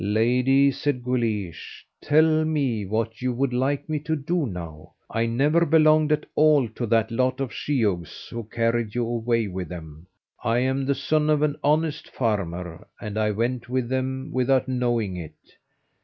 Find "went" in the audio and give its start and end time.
13.29-13.69